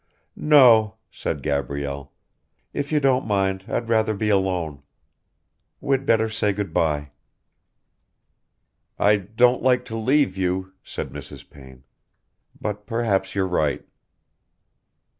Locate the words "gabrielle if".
1.43-2.91